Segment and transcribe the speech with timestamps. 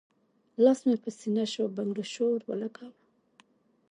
[0.63, 2.95] لاس مې پۀ سينه شو بنګړو شور اولګوو